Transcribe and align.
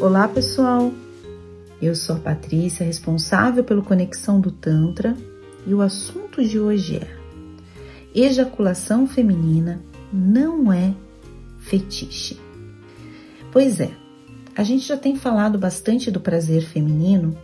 Olá, 0.00 0.26
pessoal. 0.26 0.94
Eu 1.80 1.94
sou 1.94 2.16
a 2.16 2.18
Patrícia, 2.18 2.86
responsável 2.86 3.62
pelo 3.62 3.82
Conexão 3.82 4.40
do 4.40 4.50
Tantra, 4.50 5.14
e 5.66 5.74
o 5.74 5.82
assunto 5.82 6.42
de 6.42 6.58
hoje 6.58 6.96
é: 6.96 7.06
ejaculação 8.14 9.06
feminina 9.06 9.78
não 10.10 10.72
é 10.72 10.94
fetiche. 11.58 12.40
Pois 13.52 13.78
é, 13.78 13.90
a 14.56 14.62
gente 14.62 14.88
já 14.88 14.96
tem 14.96 15.16
falado 15.16 15.58
bastante 15.58 16.10
do 16.10 16.18
prazer 16.18 16.62
feminino 16.62 17.36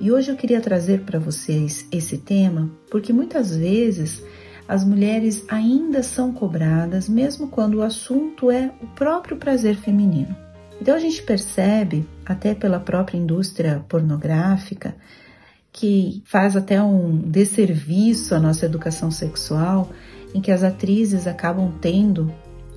e 0.00 0.10
hoje 0.10 0.30
eu 0.30 0.36
queria 0.36 0.62
trazer 0.62 1.02
para 1.02 1.18
vocês 1.18 1.86
esse 1.92 2.16
tema 2.16 2.70
porque 2.90 3.12
muitas 3.12 3.54
vezes 3.54 4.24
as 4.66 4.82
mulheres 4.82 5.44
ainda 5.46 6.02
são 6.02 6.32
cobradas, 6.32 7.06
mesmo 7.06 7.48
quando 7.48 7.74
o 7.74 7.82
assunto 7.82 8.50
é 8.50 8.72
o 8.80 8.86
próprio 8.86 9.36
prazer 9.36 9.76
feminino. 9.76 10.47
Então 10.80 10.94
a 10.94 10.98
gente 10.98 11.22
percebe, 11.22 12.08
até 12.24 12.54
pela 12.54 12.78
própria 12.78 13.18
indústria 13.18 13.84
pornográfica, 13.88 14.94
que 15.72 16.22
faz 16.24 16.56
até 16.56 16.82
um 16.82 17.16
desserviço 17.18 18.34
à 18.34 18.40
nossa 18.40 18.66
educação 18.66 19.10
sexual, 19.10 19.90
em 20.34 20.40
que 20.40 20.50
as 20.50 20.62
atrizes 20.62 21.26
acabam 21.26 21.72
tendo 21.80 22.32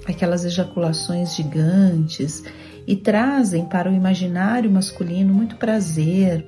aquelas 0.06 0.46
ejaculações 0.46 1.36
gigantes 1.36 2.44
e 2.88 2.96
trazem 2.96 3.66
para 3.66 3.90
o 3.90 3.94
imaginário 3.94 4.70
masculino 4.70 5.34
muito 5.34 5.56
prazer, 5.58 6.46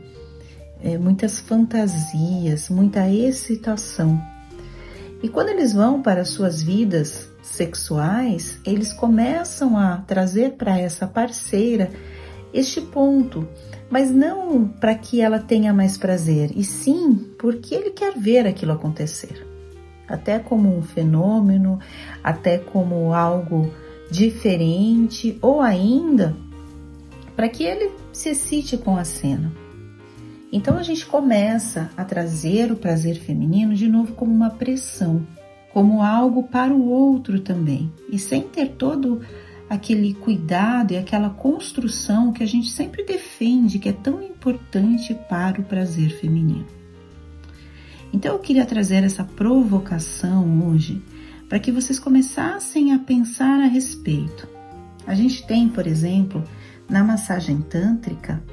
é, 0.84 0.98
muitas 0.98 1.40
fantasias, 1.40 2.70
muita 2.70 3.08
excitação. 3.10 4.33
E 5.24 5.30
quando 5.30 5.48
eles 5.48 5.72
vão 5.72 6.02
para 6.02 6.26
suas 6.26 6.62
vidas 6.62 7.32
sexuais, 7.42 8.60
eles 8.66 8.92
começam 8.92 9.78
a 9.78 9.98
trazer 10.06 10.56
para 10.58 10.78
essa 10.78 11.08
parceira 11.08 11.90
este 12.54 12.82
ponto, 12.82 13.48
mas 13.90 14.12
não 14.12 14.68
para 14.68 14.94
que 14.94 15.22
ela 15.22 15.40
tenha 15.40 15.74
mais 15.74 15.98
prazer, 15.98 16.52
e 16.54 16.64
sim 16.66 17.16
porque 17.40 17.74
ele 17.74 17.92
quer 17.92 18.14
ver 18.18 18.46
aquilo 18.46 18.74
acontecer. 18.74 19.48
Até 20.10 20.40
como 20.40 20.78
um 20.78 20.82
fenômeno, 20.82 21.80
até 22.22 22.58
como 22.58 23.14
algo 23.14 23.72
diferente, 24.12 25.38
ou 25.42 25.62
ainda 25.62 26.36
para 27.34 27.48
que 27.48 27.64
ele 27.64 27.92
se 28.12 28.30
excite 28.30 28.78
com 28.78 28.98
a 28.98 29.06
cena. 29.06 29.63
Então 30.56 30.78
a 30.78 30.84
gente 30.84 31.04
começa 31.08 31.90
a 31.98 32.06
trazer 32.06 32.72
o 32.72 32.76
prazer 32.76 33.16
feminino 33.16 33.74
de 33.74 33.88
novo 33.88 34.14
como 34.14 34.32
uma 34.32 34.52
pressão, 34.52 35.26
como 35.74 36.04
algo 36.04 36.44
para 36.44 36.72
o 36.72 36.90
outro 36.90 37.40
também, 37.40 37.92
e 38.08 38.20
sem 38.20 38.44
ter 38.44 38.74
todo 38.74 39.22
aquele 39.68 40.14
cuidado 40.14 40.94
e 40.94 40.98
aquela 40.98 41.32
construção 41.32 42.32
que 42.32 42.44
a 42.44 42.46
gente 42.46 42.70
sempre 42.70 43.04
defende 43.04 43.80
que 43.80 43.90
é 43.90 43.94
tão 43.94 44.22
importante 44.22 45.18
para 45.28 45.60
o 45.60 45.64
prazer 45.64 46.12
feminino. 46.20 46.68
Então 48.14 48.34
eu 48.34 48.40
queria 48.40 48.64
trazer 48.64 49.04
essa 49.04 49.24
provocação 49.24 50.70
hoje 50.70 51.02
para 51.50 51.58
que 51.58 51.72
vocês 51.72 51.98
começassem 51.98 52.94
a 52.94 53.00
pensar 53.00 53.60
a 53.60 53.66
respeito. 53.66 54.48
A 55.08 55.16
gente 55.16 55.48
tem, 55.48 55.68
por 55.68 55.88
exemplo, 55.88 56.44
na 56.88 57.04
massagem 57.04 57.60
tântrica, 57.60 58.44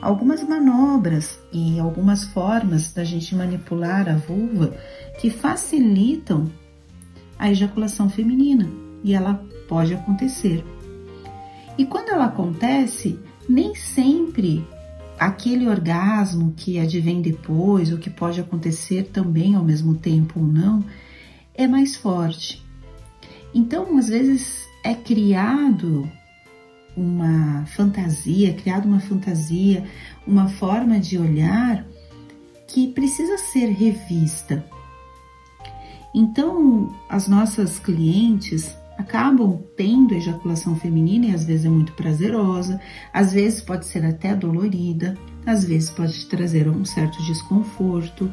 algumas 0.00 0.42
manobras 0.42 1.38
e 1.52 1.78
algumas 1.78 2.24
formas 2.24 2.92
da 2.92 3.04
gente 3.04 3.34
manipular 3.34 4.08
a 4.08 4.16
vulva 4.16 4.74
que 5.20 5.30
facilitam 5.30 6.50
a 7.38 7.50
ejaculação 7.50 8.08
feminina 8.08 8.68
e 9.02 9.14
ela 9.14 9.42
pode 9.68 9.94
acontecer. 9.94 10.64
E 11.76 11.84
quando 11.84 12.10
ela 12.10 12.26
acontece, 12.26 13.18
nem 13.48 13.74
sempre 13.74 14.66
aquele 15.18 15.68
orgasmo 15.68 16.54
que 16.56 16.78
advém 16.78 17.20
depois, 17.20 17.92
ou 17.92 17.98
que 17.98 18.10
pode 18.10 18.40
acontecer 18.40 19.10
também 19.12 19.54
ao 19.54 19.64
mesmo 19.64 19.94
tempo 19.94 20.40
ou 20.40 20.46
não, 20.46 20.84
é 21.54 21.66
mais 21.66 21.96
forte. 21.96 22.64
Então, 23.54 23.98
às 23.98 24.08
vezes 24.08 24.66
é 24.84 24.94
criado 24.94 26.10
uma 27.00 27.64
fantasia, 27.66 28.52
criado 28.52 28.86
uma 28.86 29.00
fantasia, 29.00 29.84
uma 30.26 30.48
forma 30.48 31.00
de 31.00 31.16
olhar 31.16 31.86
que 32.66 32.88
precisa 32.92 33.38
ser 33.38 33.70
revista. 33.70 34.64
Então, 36.14 36.94
as 37.08 37.26
nossas 37.26 37.78
clientes 37.78 38.76
acabam 38.98 39.62
tendo 39.76 40.14
ejaculação 40.14 40.76
feminina 40.76 41.26
e 41.26 41.34
às 41.34 41.44
vezes 41.44 41.64
é 41.64 41.70
muito 41.70 41.92
prazerosa, 41.94 42.78
às 43.12 43.32
vezes 43.32 43.62
pode 43.62 43.86
ser 43.86 44.04
até 44.04 44.34
dolorida, 44.34 45.16
às 45.46 45.64
vezes 45.64 45.88
pode 45.90 46.26
trazer 46.26 46.68
um 46.68 46.84
certo 46.84 47.22
desconforto. 47.24 48.30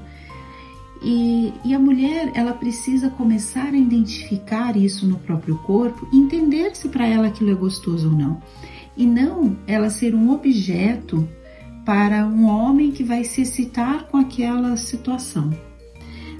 E, 1.04 1.54
e, 1.64 1.74
a 1.74 1.80
mulher 1.80 2.32
ela 2.34 2.54
precisa 2.54 3.10
começar 3.10 3.74
a 3.74 3.78
identificar 3.78 4.76
isso 4.76 5.06
no 5.08 5.20
próprio 5.20 5.58
corpo, 5.60 6.08
entender 6.12 6.76
se 6.76 6.90
para 6.90 7.08
ela 7.08 7.28
aquilo 7.28 7.52
é 7.52 7.56
gostoso 7.56 8.10
ou 8.10 8.18
não, 8.18 8.42
e 8.96 9.06
não 9.06 9.56
ela 9.68 9.90
ser 9.90 10.16
um 10.16 10.32
objeto 10.32 11.28
para 11.86 12.26
um 12.26 12.46
homem 12.48 12.92
que 12.92 13.04
vai 13.04 13.24
se 13.24 13.42
excitar 13.42 14.08
com 14.08 14.18
aquela 14.18 14.76
situação. 14.76 15.52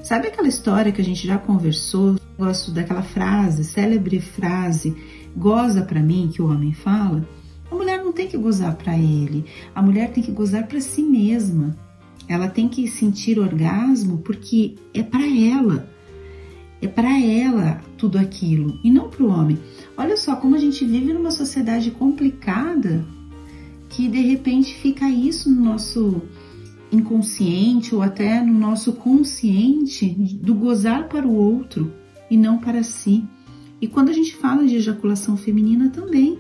Sabe 0.04 0.28
aquela 0.28 0.48
história 0.48 0.92
que 0.92 1.02
a 1.02 1.04
gente 1.04 1.28
já 1.28 1.38
conversou? 1.38 2.16
Gosto 2.38 2.72
daquela 2.72 3.02
frase, 3.02 3.64
célebre 3.64 4.20
frase, 4.20 4.96
goza 5.36 5.84
para 5.84 6.02
mim 6.02 6.30
que 6.34 6.42
o 6.42 6.50
homem 6.50 6.74
fala. 6.74 7.28
A 7.70 7.76
mulher 7.76 8.04
não 8.04 8.12
tem 8.12 8.28
que 8.28 8.38
gozar 8.38 8.76
para 8.76 8.98
ele, 8.98 9.46
a 9.76 9.82
mulher 9.82 10.12
tem 10.12 10.24
que 10.24 10.32
gozar 10.32 10.68
para 10.68 10.82
si 10.82 11.04
mesma. 11.04 11.76
Ela 12.28 12.48
tem 12.48 12.68
que 12.68 12.88
sentir 12.88 13.40
orgasmo 13.40 14.18
porque 14.20 14.76
é 14.94 15.02
para 15.02 15.26
ela. 15.26 15.90
É 16.82 16.88
para 16.88 17.20
ela 17.20 17.82
tudo 17.98 18.18
aquilo 18.18 18.80
e 18.84 18.92
não 18.92 19.10
para 19.10 19.24
o 19.24 19.30
homem. 19.30 19.58
Olha 19.98 20.16
só 20.16 20.36
como 20.36 20.56
a 20.56 20.60
gente 20.60 20.86
vive 20.86 21.14
numa 21.14 21.32
sociedade 21.32 21.90
complicada 21.92 23.06
que 23.90 24.08
de 24.08 24.22
repente 24.22 24.76
fica 24.76 25.10
isso 25.10 25.50
no 25.50 25.62
nosso 25.62 26.22
inconsciente 26.92 27.94
ou 27.96 28.02
até 28.02 28.42
no 28.42 28.54
nosso 28.54 28.94
consciente 28.94 30.08
do 30.10 30.54
gozar 30.54 31.08
para 31.08 31.28
o 31.28 31.34
outro 31.34 31.92
e 32.30 32.38
não 32.38 32.58
para 32.58 32.84
si. 32.84 33.24
E 33.82 33.88
quando 33.88 34.10
a 34.10 34.14
gente 34.14 34.36
fala 34.36 34.66
de 34.66 34.76
ejaculação 34.76 35.38
feminina 35.38 35.90
também, 35.90 36.40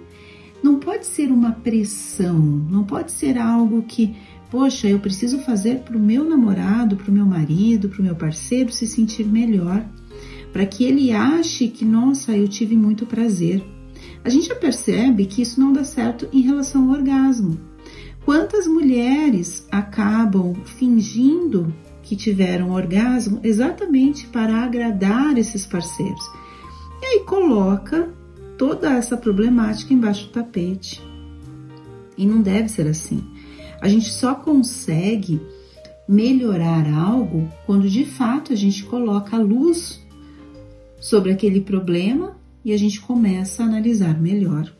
não 0.64 0.80
pode 0.80 1.06
ser 1.06 1.32
uma 1.32 1.52
pressão, 1.52 2.40
não 2.40 2.84
pode 2.84 3.12
ser 3.12 3.38
algo 3.38 3.84
que 3.84 4.16
Poxa, 4.50 4.88
eu 4.88 5.00
preciso 5.00 5.40
fazer 5.40 5.80
para 5.80 5.98
o 5.98 6.00
meu 6.00 6.24
namorado, 6.24 6.96
para 6.96 7.12
o 7.12 7.14
meu 7.14 7.26
marido, 7.26 7.90
para 7.90 8.00
o 8.00 8.04
meu 8.04 8.16
parceiro 8.16 8.72
se 8.72 8.88
sentir 8.88 9.26
melhor, 9.26 9.86
para 10.54 10.66
que 10.66 10.86
ele 10.86 11.12
ache 11.12 11.68
que, 11.68 11.84
nossa, 11.84 12.36
eu 12.36 12.48
tive 12.48 12.76
muito 12.78 13.06
prazer. 13.06 13.62
A 14.24 14.30
gente 14.30 14.48
já 14.48 14.56
percebe 14.56 15.26
que 15.26 15.42
isso 15.42 15.60
não 15.60 15.74
dá 15.74 15.84
certo 15.84 16.28
em 16.32 16.42
relação 16.42 16.86
ao 16.86 16.98
orgasmo. 16.98 17.60
Quantas 18.24 18.68
mulheres 18.68 19.68
acabam 19.72 20.54
fingindo 20.66 21.74
que 22.02 22.16
tiveram 22.16 22.72
orgasmo 22.72 23.40
exatamente 23.44 24.28
para 24.28 24.64
agradar 24.64 25.38
esses 25.38 25.66
parceiros? 25.66 26.24
E 27.02 27.06
aí 27.06 27.20
coloca 27.26 28.10
toda 28.58 28.94
essa 28.94 29.16
problemática 29.16 29.94
embaixo 29.94 30.28
do 30.28 30.32
tapete. 30.32 31.02
E 32.18 32.26
não 32.26 32.42
deve 32.42 32.70
ser 32.70 32.88
assim. 32.88 33.24
A 33.82 33.88
gente 33.88 34.10
só 34.12 34.36
consegue 34.36 35.42
melhorar 36.08 36.92
algo 36.92 37.50
quando 37.66 37.90
de 37.90 38.06
fato 38.06 38.54
a 38.54 38.56
gente 38.56 38.84
coloca 38.84 39.36
a 39.36 39.40
luz 39.40 40.02
sobre 41.00 41.32
aquele 41.32 41.62
problema 41.62 42.38
e 42.64 42.74
a 42.74 42.78
gente 42.78 43.02
começa 43.02 43.64
a 43.64 43.66
analisar 43.66 44.20
melhor. 44.20 44.72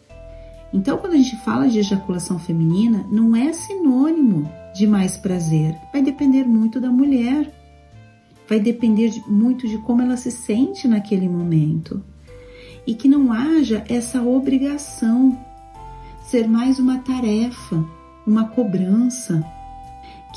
Então, 0.74 0.98
quando 0.98 1.14
a 1.14 1.18
gente 1.18 1.38
fala 1.44 1.68
de 1.68 1.80
ejaculação 1.80 2.38
feminina, 2.40 3.06
não 3.12 3.36
é 3.36 3.54
sinônimo 3.54 4.52
de 4.76 4.86
mais 4.86 5.18
prazer, 5.18 5.76
vai 5.94 6.02
depender 6.02 6.44
muito 6.44 6.80
da 6.80 6.90
mulher, 6.90 7.54
vai 8.48 8.60
depender 8.60 9.10
de, 9.10 9.22
muito 9.30 9.68
de 9.68 9.78
como 9.80 10.02
ela 10.02 10.18
se 10.18 10.32
sente 10.32 10.88
naquele 10.88 11.28
momento. 11.28 12.04
E 12.86 12.94
que 12.94 13.08
não 13.08 13.32
haja 13.32 13.84
essa 13.90 14.22
obrigação, 14.22 15.38
ser 16.26 16.48
mais 16.48 16.80
uma 16.80 17.00
tarefa 17.00 17.86
uma 18.28 18.50
cobrança, 18.50 19.42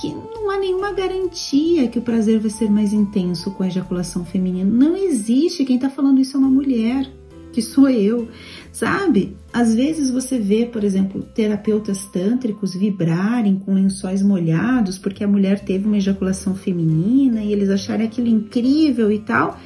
que 0.01 0.09
não 0.09 0.49
há 0.49 0.59
nenhuma 0.59 0.93
garantia 0.93 1.89
que 1.89 1.99
o 1.99 2.03
prazer 2.03 2.39
vai 2.39 2.51
ser 2.51 2.71
mais 2.71 2.93
intenso 2.93 3.51
com 3.51 3.65
a 3.65 3.67
ejaculação 3.67 4.25
feminina. 4.25 4.71
Não 4.71 4.97
existe. 4.97 5.65
Quem 5.65 5.77
está 5.77 5.91
falando 5.91 6.21
isso 6.21 6.37
é 6.37 6.41
uma 6.41 6.49
mulher, 6.49 7.11
que 7.53 7.61
sou 7.61 7.89
eu, 7.89 8.29
sabe? 8.73 9.37
Às 9.53 9.75
vezes 9.75 10.11
você 10.11 10.39
vê, 10.39 10.65
por 10.65 10.85
exemplo, 10.85 11.23
terapeutas 11.35 12.05
tântricos 12.07 12.75
vibrarem 12.75 13.59
com 13.59 13.75
lençóis 13.75 14.23
molhados 14.23 14.97
porque 14.97 15.25
a 15.25 15.29
mulher 15.29 15.61
teve 15.61 15.87
uma 15.87 15.99
ejaculação 15.99 16.55
feminina 16.55 17.43
e 17.43 17.53
eles 17.53 17.69
acharem 17.69 18.07
aquilo 18.07 18.29
incrível 18.29 19.11
e 19.11 19.19
tal. 19.19 19.59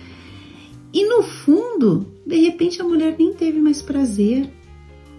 E 0.93 1.06
no 1.06 1.23
fundo, 1.23 2.06
de 2.26 2.37
repente 2.37 2.81
a 2.81 2.85
mulher 2.85 3.15
nem 3.19 3.35
teve 3.35 3.61
mais 3.61 3.82
prazer. 3.82 4.49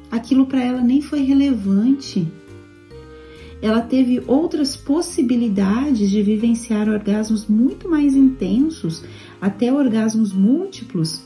Aquilo 0.10 0.46
para 0.48 0.64
ela 0.64 0.82
nem 0.82 1.02
foi 1.02 1.22
relevante 1.22 2.28
ela 3.66 3.82
teve 3.82 4.22
outras 4.28 4.78
possibilidades 4.78 6.12
de 6.12 6.22
vivenciar 6.22 6.88
orgasmos 6.88 7.48
muito 7.48 7.90
mais 7.90 8.16
intensos, 8.16 9.04
até 9.42 9.74
orgasmos 9.74 10.32
múltiplos, 10.32 11.24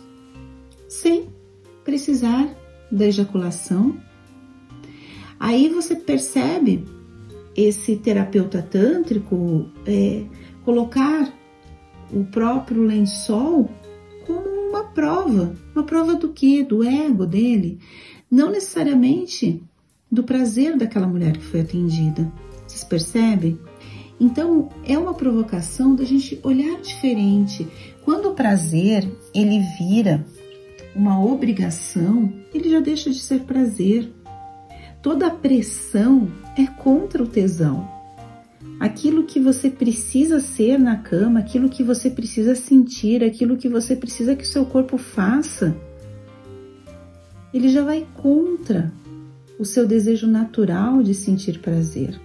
sem 0.88 1.28
precisar 1.84 2.50
da 2.90 3.08
ejaculação. 3.08 3.98
Aí 5.38 5.68
você 5.68 5.98
percebe 5.98 6.86
esse 7.58 7.98
terapeuta 7.98 8.62
tântrico 8.62 9.70
é, 9.86 10.24
colocar 10.64 11.34
o 12.10 12.24
próprio 12.24 12.84
lençol 12.84 13.70
como 14.26 14.48
uma 14.70 14.86
prova. 14.86 15.58
Uma 15.76 15.84
prova 15.84 16.16
do 16.16 16.30
que? 16.30 16.64
Do 16.64 16.86
ego 16.86 17.26
dele. 17.26 17.80
Não 18.32 18.50
necessariamente 18.50 19.62
do 20.12 20.24
prazer 20.24 20.78
daquela 20.78 21.08
mulher 21.08 21.38
que 21.38 21.46
foi 21.46 21.62
atendida. 21.62 22.32
Vocês 22.68 22.84
percebem? 22.84 23.60
Então 24.20 24.70
é 24.86 24.98
uma 24.98 25.14
provocação 25.14 25.96
da 25.96 26.04
gente 26.04 26.40
olhar 26.44 26.80
diferente. 26.82 27.68
Quando 28.04 28.30
o 28.30 28.34
prazer 28.34 29.10
ele 29.34 29.60
vira 29.78 30.26
uma 30.96 31.24
obrigação, 31.24 32.32
ele 32.54 32.70
já 32.70 32.80
deixa 32.80 33.10
de 33.10 33.20
ser 33.20 33.42
prazer. 33.42 34.12
Toda 35.02 35.30
pressão 35.30 36.30
é 36.58 36.66
contra 36.66 37.24
o 37.24 37.28
tesão. 37.28 37.88
Aquilo 38.80 39.24
que 39.24 39.40
você 39.40 39.70
precisa 39.70 40.40
ser 40.40 40.78
na 40.78 40.98
cama, 40.98 41.40
aquilo 41.40 41.70
que 41.70 41.84
você 41.84 42.10
precisa 42.10 42.56
sentir, 42.56 43.24
aquilo 43.24 43.58
que 43.58 43.70
você 43.70 43.96
precisa 43.96 44.36
que 44.36 44.44
o 44.44 44.48
seu 44.48 44.66
corpo 44.66 44.98
faça, 44.98 45.76
ele 47.54 47.70
já 47.70 47.84
vai 47.84 48.06
contra 48.16 48.92
o 49.60 49.66
seu 49.66 49.86
desejo 49.86 50.26
natural 50.26 51.04
de 51.04 51.14
sentir 51.14 51.60
prazer. 51.60 52.20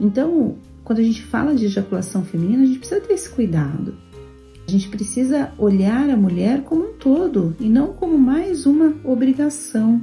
Então, 0.00 0.56
quando 0.82 1.00
a 1.00 1.02
gente 1.02 1.22
fala 1.22 1.54
de 1.54 1.66
ejaculação 1.66 2.24
feminina, 2.24 2.62
a 2.62 2.66
gente 2.66 2.78
precisa 2.78 3.00
ter 3.00 3.12
esse 3.12 3.28
cuidado. 3.28 3.94
A 4.66 4.70
gente 4.70 4.88
precisa 4.88 5.52
olhar 5.58 6.08
a 6.08 6.16
mulher 6.16 6.62
como 6.62 6.90
um 6.90 6.92
todo 6.94 7.54
e 7.60 7.68
não 7.68 7.92
como 7.92 8.16
mais 8.16 8.64
uma 8.64 8.94
obrigação. 9.04 10.00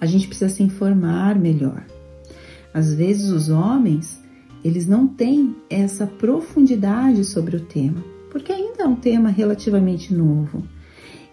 A 0.00 0.06
gente 0.06 0.26
precisa 0.26 0.48
se 0.48 0.62
informar 0.62 1.38
melhor. 1.38 1.84
Às 2.72 2.94
vezes 2.94 3.30
os 3.30 3.50
homens, 3.50 4.20
eles 4.64 4.86
não 4.86 5.06
têm 5.06 5.54
essa 5.68 6.06
profundidade 6.06 7.24
sobre 7.24 7.56
o 7.56 7.60
tema, 7.60 8.02
porque 8.30 8.52
ainda 8.52 8.84
é 8.84 8.86
um 8.86 8.96
tema 8.96 9.28
relativamente 9.28 10.14
novo. 10.14 10.62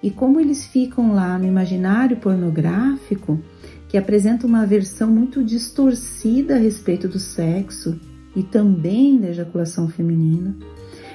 E 0.02 0.10
como 0.10 0.40
eles 0.40 0.66
ficam 0.66 1.14
lá 1.14 1.38
no 1.38 1.46
imaginário 1.46 2.18
pornográfico, 2.18 3.40
que 3.88 3.98
apresenta 3.98 4.48
uma 4.48 4.66
versão 4.66 5.12
muito 5.12 5.44
distorcida 5.44 6.56
a 6.56 6.58
respeito 6.58 7.08
do 7.08 7.20
sexo 7.20 8.00
e 8.36 8.42
também 8.42 9.20
da 9.20 9.30
ejaculação 9.30 9.90
feminina. 9.90 10.56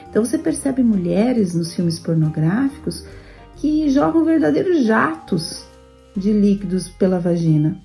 Então 0.08 0.24
você 0.24 0.38
percebe 0.38 0.82
mulheres 0.82 1.54
nos 1.54 1.74
filmes 1.74 1.98
pornográficos 1.98 3.04
que 3.56 3.88
jogam 3.90 4.24
verdadeiros 4.24 4.84
jatos 4.84 5.64
de 6.14 6.32
líquidos 6.32 6.88
pela 6.88 7.18
vagina, 7.18 7.80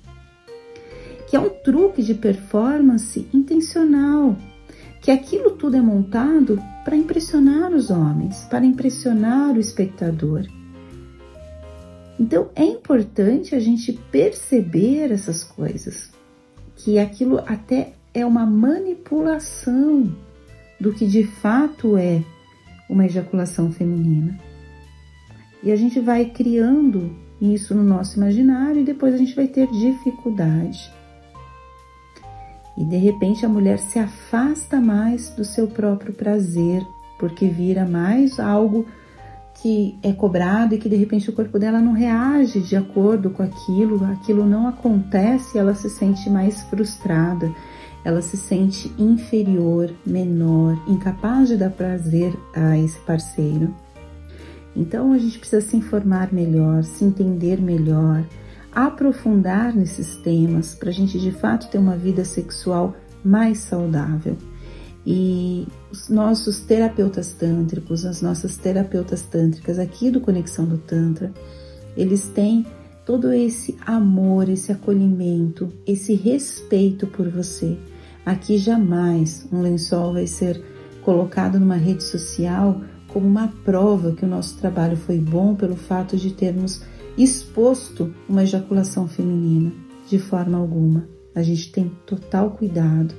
que 1.28 1.36
é 1.36 1.40
um 1.40 1.48
truque 1.48 2.02
de 2.02 2.14
performance 2.14 3.26
intencional, 3.32 4.36
que 5.00 5.10
aquilo 5.10 5.52
tudo 5.52 5.76
é 5.76 5.80
montado 5.80 6.58
para 6.84 6.96
impressionar 6.96 7.72
os 7.72 7.90
homens, 7.90 8.44
para 8.50 8.64
impressionar 8.64 9.56
o 9.56 9.60
espectador. 9.60 10.46
Então 12.18 12.50
é 12.54 12.64
importante 12.64 13.54
a 13.54 13.60
gente 13.60 13.92
perceber 13.92 15.10
essas 15.10 15.42
coisas, 15.42 16.10
que 16.76 16.98
aquilo 16.98 17.38
até 17.46 17.94
é 18.14 18.24
uma 18.24 18.44
manipulação 18.44 20.14
do 20.78 20.92
que 20.92 21.06
de 21.06 21.24
fato 21.24 21.96
é 21.96 22.22
uma 22.88 23.06
ejaculação 23.06 23.72
feminina. 23.72 24.38
E 25.62 25.70
a 25.70 25.76
gente 25.76 26.00
vai 26.00 26.26
criando 26.26 27.14
isso 27.40 27.74
no 27.74 27.82
nosso 27.82 28.16
imaginário 28.16 28.80
e 28.80 28.84
depois 28.84 29.14
a 29.14 29.16
gente 29.16 29.34
vai 29.34 29.46
ter 29.46 29.66
dificuldade. 29.68 30.92
E 32.76 32.84
de 32.84 32.96
repente 32.96 33.44
a 33.44 33.48
mulher 33.48 33.78
se 33.78 33.98
afasta 33.98 34.80
mais 34.80 35.30
do 35.30 35.44
seu 35.44 35.68
próprio 35.68 36.12
prazer, 36.12 36.82
porque 37.18 37.46
vira 37.46 37.86
mais 37.86 38.40
algo 38.40 38.86
que 39.60 39.98
é 40.02 40.12
cobrado 40.12 40.74
e 40.74 40.78
que 40.78 40.88
de 40.88 40.96
repente 40.96 41.30
o 41.30 41.32
corpo 41.32 41.58
dela 41.58 41.80
não 41.80 41.92
reage 41.92 42.60
de 42.60 42.76
acordo 42.76 43.30
com 43.30 43.42
aquilo, 43.42 44.04
aquilo 44.04 44.44
não 44.44 44.66
acontece, 44.66 45.58
ela 45.58 45.74
se 45.74 45.88
sente 45.90 46.28
mais 46.30 46.62
frustrada, 46.62 47.52
ela 48.04 48.20
se 48.22 48.36
sente 48.36 48.92
inferior, 48.98 49.92
menor, 50.04 50.76
incapaz 50.88 51.48
de 51.48 51.56
dar 51.56 51.70
prazer 51.70 52.34
a 52.54 52.76
esse 52.76 52.98
parceiro. 53.00 53.72
Então 54.74 55.12
a 55.12 55.18
gente 55.18 55.38
precisa 55.38 55.60
se 55.60 55.76
informar 55.76 56.32
melhor, 56.32 56.82
se 56.82 57.04
entender 57.04 57.60
melhor, 57.60 58.24
aprofundar 58.72 59.74
nesses 59.74 60.16
temas 60.16 60.74
para 60.74 60.88
a 60.88 60.92
gente 60.92 61.18
de 61.20 61.30
fato 61.30 61.70
ter 61.70 61.78
uma 61.78 61.96
vida 61.96 62.24
sexual 62.24 62.96
mais 63.22 63.58
saudável. 63.58 64.36
E 65.04 65.66
os 65.90 66.08
nossos 66.08 66.60
terapeutas 66.60 67.32
tântricos, 67.32 68.04
as 68.04 68.22
nossas 68.22 68.56
terapeutas 68.56 69.22
tântricas 69.22 69.78
aqui 69.78 70.10
do 70.10 70.20
Conexão 70.20 70.64
do 70.64 70.78
Tantra, 70.78 71.32
eles 71.96 72.28
têm 72.28 72.64
todo 73.04 73.32
esse 73.32 73.76
amor, 73.84 74.48
esse 74.48 74.70
acolhimento, 74.70 75.72
esse 75.86 76.14
respeito 76.14 77.06
por 77.06 77.28
você. 77.28 77.76
Aqui 78.24 78.56
jamais 78.58 79.46
um 79.52 79.60
lençol 79.60 80.12
vai 80.12 80.26
ser 80.28 80.62
colocado 81.02 81.58
numa 81.58 81.74
rede 81.74 82.04
social 82.04 82.80
como 83.08 83.26
uma 83.26 83.48
prova 83.64 84.12
que 84.12 84.24
o 84.24 84.28
nosso 84.28 84.56
trabalho 84.58 84.96
foi 84.96 85.18
bom 85.18 85.54
pelo 85.54 85.76
fato 85.76 86.16
de 86.16 86.32
termos 86.32 86.82
exposto 87.18 88.14
uma 88.28 88.44
ejaculação 88.44 89.08
feminina. 89.08 89.72
De 90.08 90.18
forma 90.18 90.58
alguma. 90.58 91.08
A 91.34 91.42
gente 91.42 91.72
tem 91.72 91.90
total 92.06 92.50
cuidado 92.50 93.14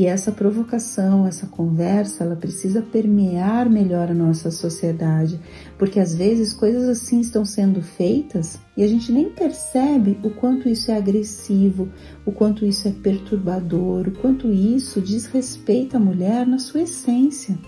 e 0.00 0.06
essa 0.06 0.32
provocação, 0.32 1.26
essa 1.26 1.46
conversa, 1.46 2.24
ela 2.24 2.34
precisa 2.34 2.80
permear 2.80 3.68
melhor 3.68 4.10
a 4.10 4.14
nossa 4.14 4.50
sociedade, 4.50 5.38
porque 5.76 6.00
às 6.00 6.14
vezes 6.14 6.54
coisas 6.54 6.88
assim 6.88 7.20
estão 7.20 7.44
sendo 7.44 7.82
feitas 7.82 8.58
e 8.74 8.82
a 8.82 8.88
gente 8.88 9.12
nem 9.12 9.28
percebe 9.28 10.18
o 10.22 10.30
quanto 10.30 10.70
isso 10.70 10.90
é 10.90 10.96
agressivo, 10.96 11.86
o 12.24 12.32
quanto 12.32 12.64
isso 12.64 12.88
é 12.88 12.92
perturbador, 12.92 14.08
o 14.08 14.12
quanto 14.12 14.50
isso 14.50 15.02
desrespeita 15.02 15.98
a 15.98 16.00
mulher 16.00 16.46
na 16.46 16.58
sua 16.58 16.80
essência. 16.80 17.58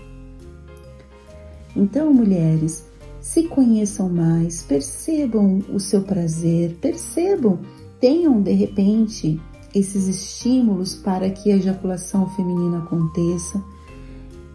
Então, 1.75 2.11
mulheres, 2.11 2.83
se 3.21 3.43
conheçam 3.43 4.09
mais, 4.09 4.63
percebam 4.63 5.59
o 5.71 5.79
seu 5.79 6.01
prazer, 6.01 6.77
percebam, 6.81 7.59
tenham 7.99 8.41
de 8.41 8.53
repente 8.53 9.39
esses 9.73 10.07
estímulos 10.07 10.95
para 10.95 11.29
que 11.29 11.51
a 11.51 11.57
ejaculação 11.57 12.29
feminina 12.29 12.79
aconteça 12.79 13.63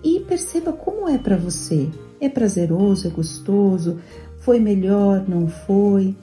e 0.03 0.21
perceba 0.21 0.73
como 0.73 1.09
é 1.09 1.19
para 1.19 1.37
você. 1.37 1.89
É 2.21 2.29
prazeroso, 2.29 3.07
é 3.09 3.11
gostoso, 3.11 3.99
foi 4.39 4.61
melhor, 4.61 5.25
não 5.29 5.49
foi? 5.49 6.17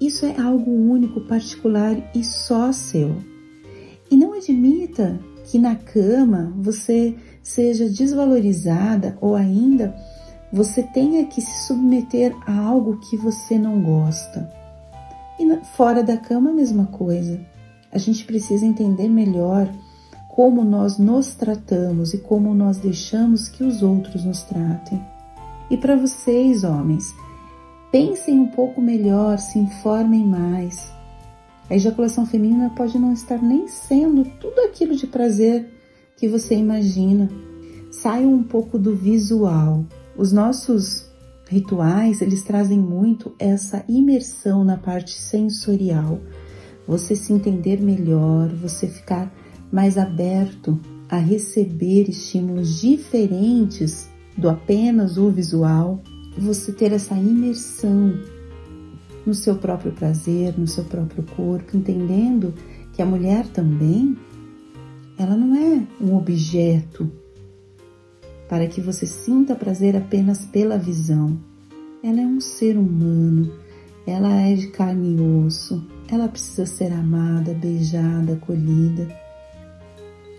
Isso 0.00 0.26
é 0.26 0.38
algo 0.40 0.70
único, 0.70 1.20
particular 1.22 1.96
e 2.14 2.24
só 2.24 2.72
seu. 2.72 3.16
E 4.10 4.16
não 4.16 4.32
admita 4.32 5.18
que 5.44 5.58
na 5.58 5.74
cama 5.76 6.52
você 6.56 7.14
seja 7.42 7.88
desvalorizada 7.88 9.16
ou 9.20 9.34
ainda 9.34 9.94
você 10.52 10.82
tenha 10.82 11.26
que 11.26 11.40
se 11.40 11.66
submeter 11.66 12.34
a 12.46 12.58
algo 12.58 12.98
que 13.00 13.16
você 13.16 13.58
não 13.58 13.80
gosta. 13.82 14.50
E 15.38 15.46
fora 15.76 16.02
da 16.02 16.16
cama 16.16 16.50
a 16.50 16.54
mesma 16.54 16.86
coisa 16.86 17.40
a 17.92 17.98
gente 17.98 18.24
precisa 18.24 18.66
entender 18.66 19.08
melhor 19.08 19.72
como 20.28 20.62
nós 20.62 20.98
nos 20.98 21.34
tratamos 21.34 22.14
e 22.14 22.18
como 22.18 22.54
nós 22.54 22.78
deixamos 22.78 23.48
que 23.48 23.64
os 23.64 23.82
outros 23.82 24.24
nos 24.24 24.42
tratem. 24.42 25.04
E 25.70 25.76
para 25.76 25.96
vocês, 25.96 26.64
homens, 26.64 27.14
pensem 27.90 28.38
um 28.38 28.46
pouco 28.46 28.80
melhor, 28.80 29.38
se 29.38 29.58
informem 29.58 30.24
mais. 30.24 30.92
A 31.68 31.74
ejaculação 31.74 32.24
feminina 32.24 32.70
pode 32.70 32.98
não 32.98 33.12
estar 33.12 33.42
nem 33.42 33.68
sendo 33.68 34.24
tudo 34.40 34.60
aquilo 34.60 34.94
de 34.94 35.06
prazer 35.06 35.68
que 36.16 36.28
você 36.28 36.54
imagina. 36.54 37.28
Saiam 37.90 38.32
um 38.32 38.42
pouco 38.42 38.78
do 38.78 38.94
visual. 38.94 39.84
Os 40.16 40.32
nossos 40.32 41.10
rituais, 41.48 42.22
eles 42.22 42.42
trazem 42.42 42.78
muito 42.78 43.34
essa 43.38 43.84
imersão 43.88 44.62
na 44.62 44.76
parte 44.76 45.12
sensorial 45.12 46.20
você 46.88 47.14
se 47.14 47.34
entender 47.34 47.82
melhor, 47.82 48.48
você 48.48 48.88
ficar 48.88 49.30
mais 49.70 49.98
aberto 49.98 50.80
a 51.06 51.18
receber 51.18 52.08
estímulos 52.08 52.80
diferentes 52.80 54.08
do 54.38 54.48
apenas 54.48 55.18
o 55.18 55.30
visual, 55.30 56.02
você 56.38 56.72
ter 56.72 56.92
essa 56.92 57.14
imersão 57.14 58.14
no 59.26 59.34
seu 59.34 59.56
próprio 59.56 59.92
prazer, 59.92 60.58
no 60.58 60.66
seu 60.66 60.84
próprio 60.84 61.22
corpo, 61.36 61.76
entendendo 61.76 62.54
que 62.94 63.02
a 63.02 63.06
mulher 63.06 63.46
também 63.48 64.16
ela 65.18 65.36
não 65.36 65.54
é 65.54 65.86
um 66.00 66.16
objeto 66.16 67.10
para 68.48 68.66
que 68.66 68.80
você 68.80 69.04
sinta 69.04 69.54
prazer 69.54 69.94
apenas 69.94 70.46
pela 70.46 70.78
visão. 70.78 71.38
Ela 72.02 72.22
é 72.22 72.26
um 72.26 72.40
ser 72.40 72.78
humano, 72.78 73.52
ela 74.06 74.32
é 74.40 74.54
de 74.54 74.68
carne 74.68 75.16
e 75.16 75.20
osso, 75.20 75.84
ela 76.10 76.28
precisa 76.28 76.66
ser 76.66 76.92
amada, 76.92 77.52
beijada, 77.54 78.34
acolhida. 78.34 79.08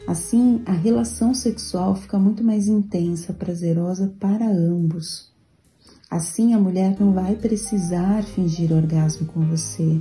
Assim, 0.08 0.62
a 0.66 0.72
relação 0.72 1.34
sexual 1.34 1.96
fica 1.96 2.18
muito 2.18 2.44
mais 2.44 2.68
intensa, 2.68 3.32
prazerosa 3.32 4.12
para 4.20 4.48
ambos. 4.48 5.32
Assim, 6.10 6.56
a 6.56 6.60
mulher 6.60 6.96
não 7.00 7.14
vai 7.14 7.36
precisar 7.36 8.24
fingir 8.24 8.74
orgasmo 8.74 9.28
com 9.28 9.42
você. 9.42 10.00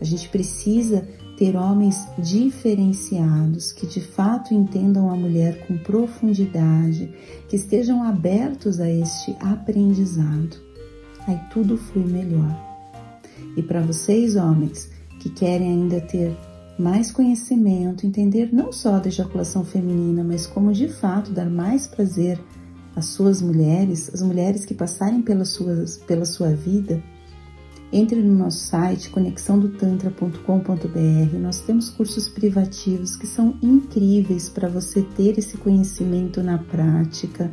A 0.00 0.04
gente 0.04 0.28
precisa 0.28 1.06
ter 1.36 1.56
homens 1.56 2.06
diferenciados 2.18 3.72
que 3.72 3.86
de 3.86 4.00
fato 4.00 4.54
entendam 4.54 5.10
a 5.10 5.16
mulher 5.16 5.66
com 5.66 5.76
profundidade, 5.78 7.12
que 7.48 7.56
estejam 7.56 8.04
abertos 8.04 8.78
a 8.78 8.88
este 8.88 9.34
aprendizado. 9.40 10.56
Aí 11.26 11.40
tudo 11.52 11.76
flui 11.76 12.04
melhor. 12.04 12.69
E 13.56 13.62
para 13.62 13.80
vocês, 13.80 14.36
homens, 14.36 14.90
que 15.18 15.30
querem 15.30 15.68
ainda 15.68 16.00
ter 16.00 16.36
mais 16.78 17.12
conhecimento, 17.12 18.06
entender 18.06 18.50
não 18.52 18.72
só 18.72 18.98
da 18.98 19.08
ejaculação 19.08 19.64
feminina, 19.64 20.24
mas 20.24 20.46
como 20.46 20.72
de 20.72 20.88
fato 20.88 21.30
dar 21.30 21.50
mais 21.50 21.86
prazer 21.86 22.40
às 22.96 23.06
suas 23.06 23.42
mulheres, 23.42 24.10
as 24.12 24.22
mulheres 24.22 24.64
que 24.64 24.74
passarem 24.74 25.20
pela, 25.20 25.44
suas, 25.44 25.98
pela 25.98 26.24
sua 26.24 26.54
vida, 26.54 27.02
entre 27.92 28.22
no 28.22 28.38
nosso 28.38 28.66
site 28.66 29.10
conexãodotantra.com.br. 29.10 31.38
Nós 31.38 31.60
temos 31.60 31.90
cursos 31.90 32.28
privativos 32.28 33.16
que 33.16 33.26
são 33.26 33.58
incríveis 33.60 34.48
para 34.48 34.68
você 34.68 35.02
ter 35.02 35.36
esse 35.38 35.58
conhecimento 35.58 36.42
na 36.42 36.58
prática, 36.58 37.50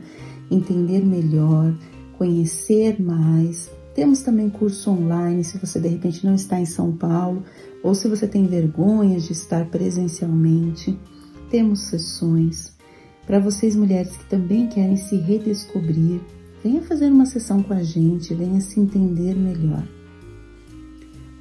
entender 0.50 1.04
melhor, 1.04 1.74
conhecer 2.18 3.02
mais. 3.02 3.70
Temos 3.98 4.22
também 4.22 4.48
curso 4.48 4.92
online, 4.92 5.44
se 5.44 5.58
você 5.58 5.80
de 5.80 5.88
repente 5.88 6.24
não 6.24 6.36
está 6.36 6.60
em 6.60 6.68
São 6.68 6.96
Paulo 6.96 7.44
ou 7.82 7.96
se 7.96 8.08
você 8.08 8.28
tem 8.28 8.46
vergonha 8.46 9.20
de 9.20 9.32
estar 9.32 9.66
presencialmente. 9.72 10.96
Temos 11.50 11.88
sessões 11.88 12.78
para 13.26 13.40
vocês 13.40 13.76
mulheres 13.76 14.16
que 14.16 14.30
também 14.30 14.68
querem 14.68 14.98
se 14.98 15.16
redescobrir. 15.16 16.22
Venha 16.64 16.84
fazer 16.84 17.12
uma 17.12 17.26
sessão 17.26 17.64
com 17.64 17.74
a 17.74 17.82
gente, 17.82 18.36
venha 18.36 18.62
se 18.62 18.80
entender 18.80 19.36
melhor. 19.36 19.84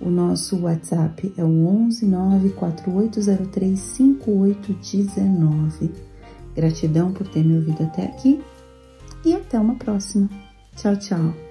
O 0.01 0.09
nosso 0.09 0.59
WhatsApp 0.63 1.35
é 1.37 1.45
o 1.45 1.67
11 1.67 2.07
94803 2.07 3.79
5819. 3.79 5.91
Gratidão 6.55 7.13
por 7.13 7.29
ter 7.29 7.45
me 7.45 7.59
ouvido 7.59 7.83
até 7.83 8.07
aqui 8.07 8.41
e 9.27 9.35
até 9.35 9.61
uma 9.61 9.75
próxima. 9.75 10.31
Tchau, 10.75 10.97
tchau. 10.97 11.46